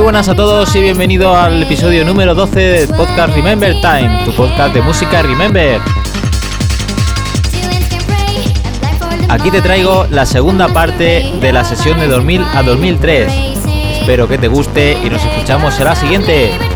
[0.00, 4.32] Muy buenas a todos y bienvenido al episodio número 12 del podcast Remember Time, tu
[4.32, 5.78] podcast de música Remember.
[9.28, 13.30] Aquí te traigo la segunda parte de la sesión de 2000 a 2003.
[14.00, 16.69] Espero que te guste y nos escuchamos en la siguiente.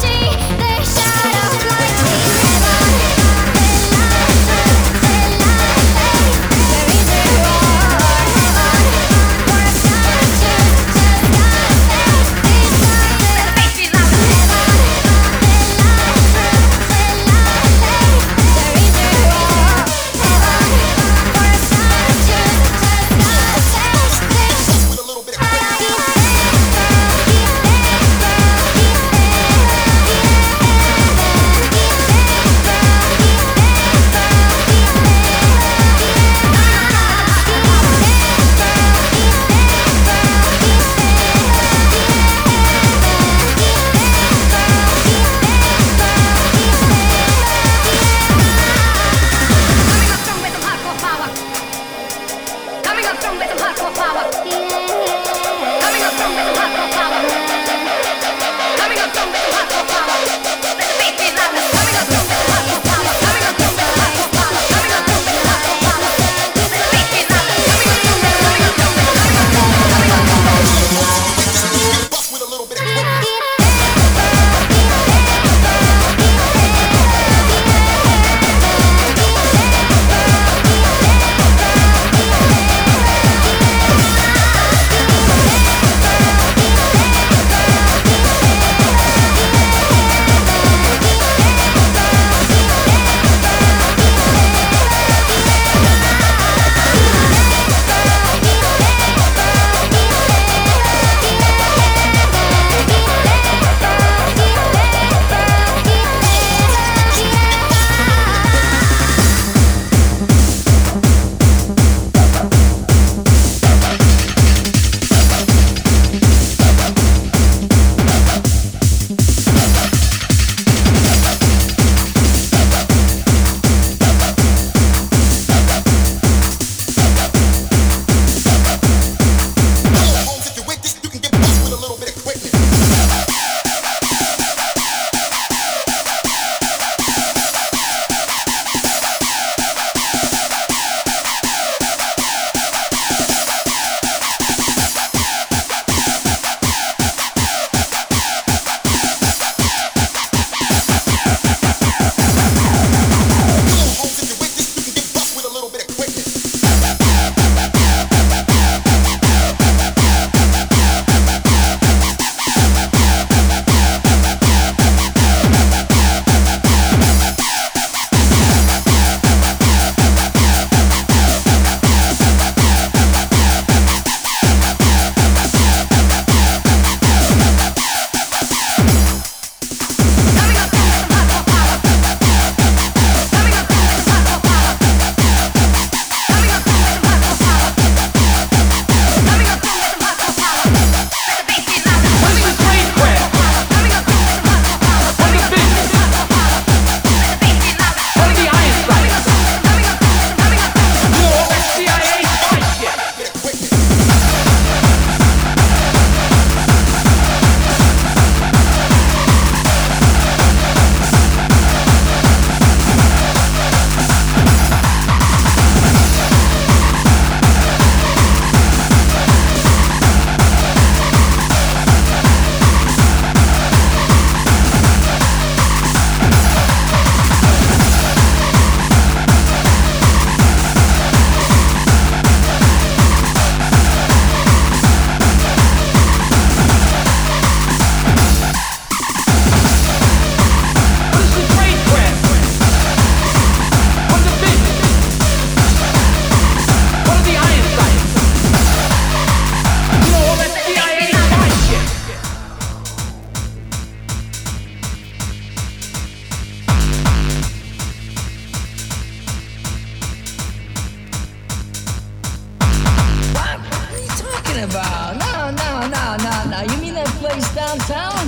[264.55, 265.17] Talking about?
[265.19, 266.73] No, no, no, no, no.
[266.73, 268.27] You mean that place downtown?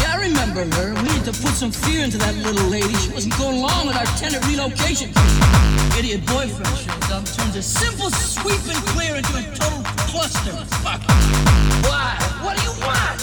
[0.00, 0.94] Yeah, I remember her.
[0.94, 2.94] We need to put some fear into that little lady.
[2.94, 5.10] She wasn't going along with our tenant relocation.
[5.98, 10.52] Idiot boyfriend shows up, turns a simple sweep and clear into a total cluster.
[10.82, 11.00] Fuck.
[11.88, 12.16] Why?
[12.42, 13.20] What do you want?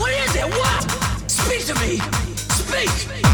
[0.00, 0.46] What is it?
[0.50, 1.30] What?
[1.30, 1.98] Speak to me.
[2.48, 3.25] Speak.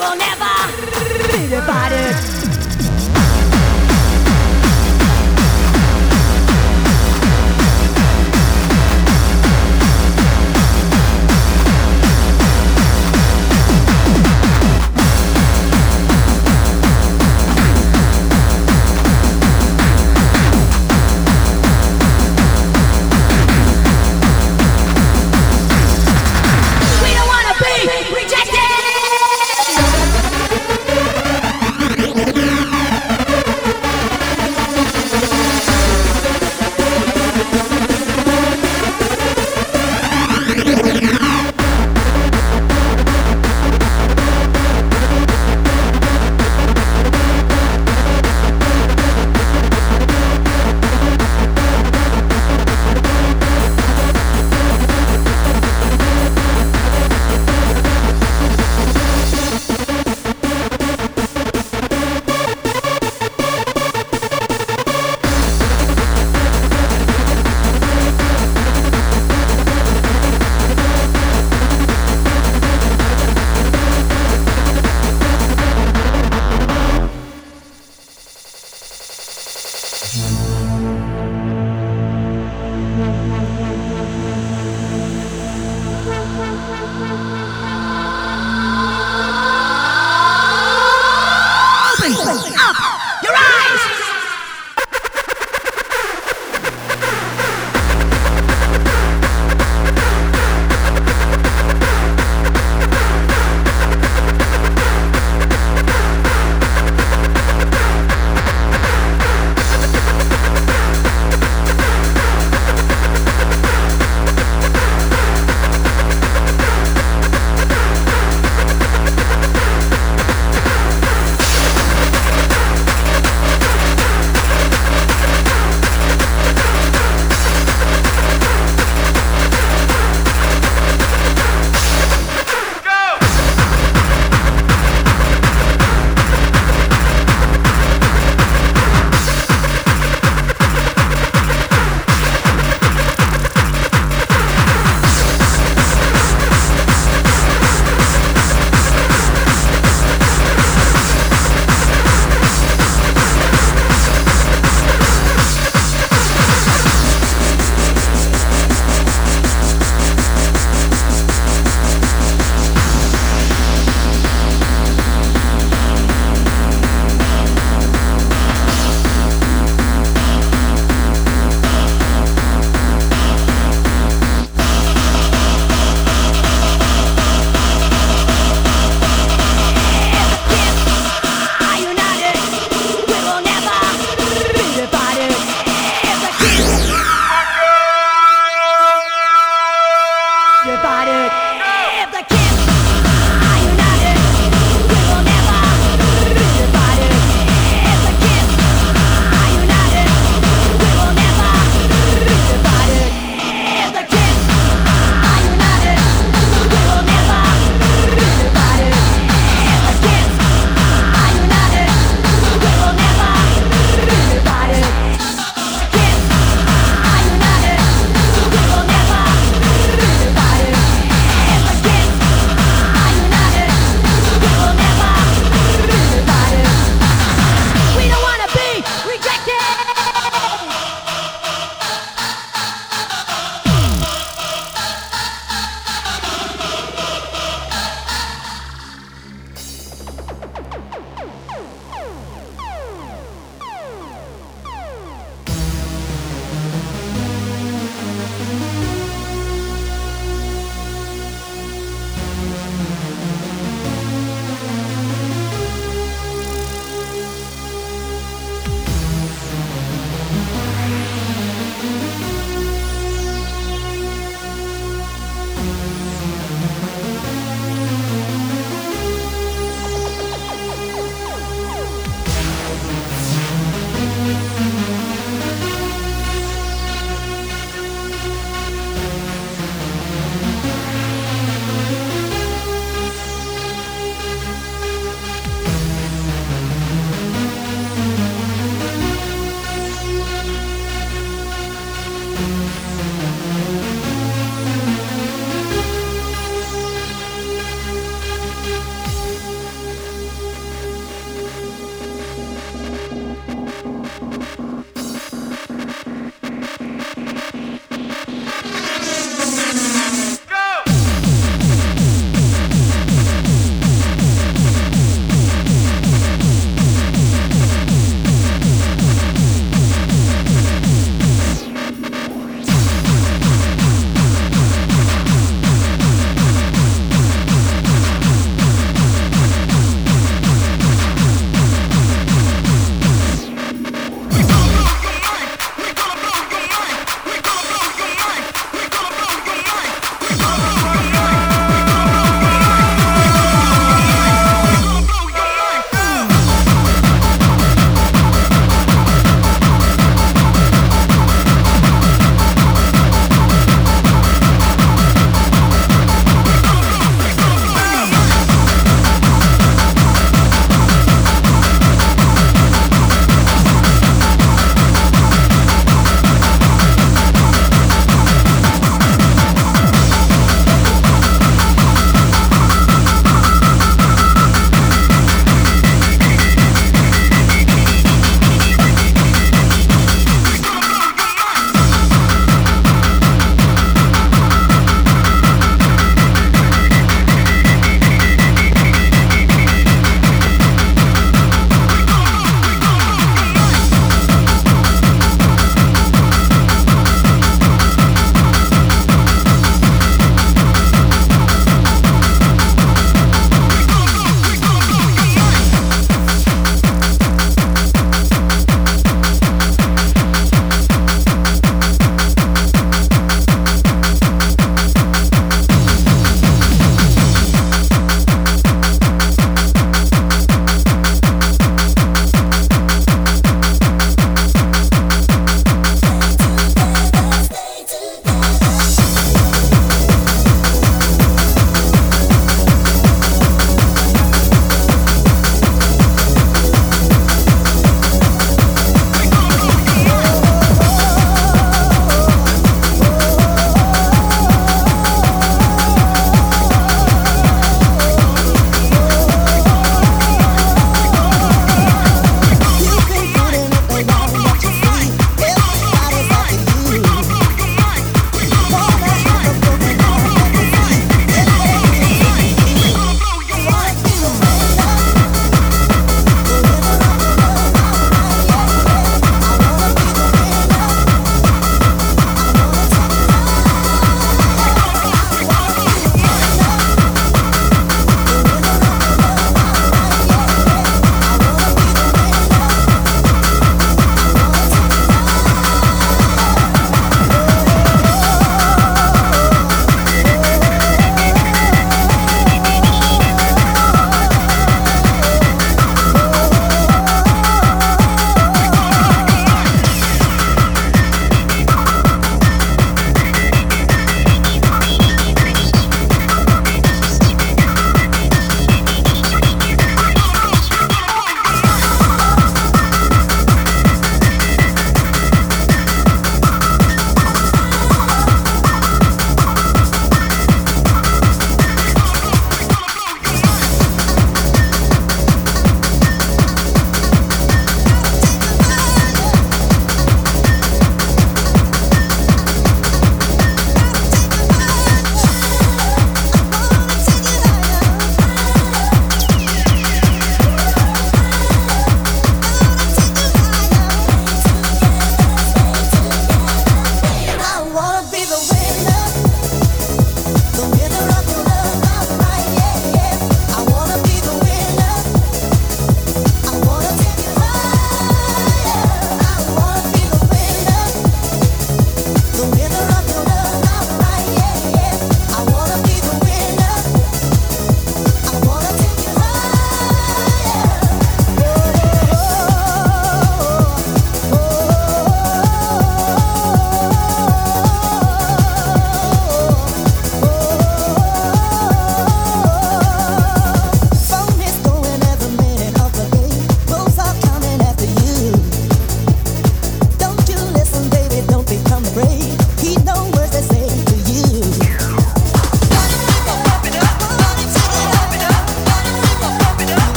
[0.00, 0.54] Will never
[1.30, 2.39] be divided.